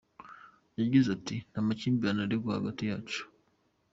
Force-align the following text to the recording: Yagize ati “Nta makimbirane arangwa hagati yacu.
Yagize 0.79 1.07
ati 1.17 1.35
“Nta 1.49 1.59
makimbirane 1.67 2.21
arangwa 2.23 2.57
hagati 2.57 2.83
yacu. 2.89 3.21